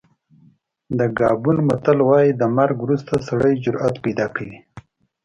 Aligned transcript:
د 0.97 0.99
ګابون 1.19 1.57
متل 1.69 1.97
وایي 2.09 2.31
د 2.35 2.43
مرګ 2.57 2.77
وروسته 2.81 3.13
سړی 3.27 3.53
جرأت 3.63 3.95
پیدا 4.05 4.25
کوي. 4.35 4.57